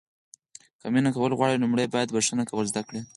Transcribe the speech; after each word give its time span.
که 0.79 0.85
مینه 0.93 1.09
کول 1.15 1.31
غواړو 1.37 1.61
لومړی 1.61 1.85
باید 1.93 2.13
بښنه 2.15 2.43
کول 2.49 2.65
زده 2.71 2.81
کړو. 2.87 3.01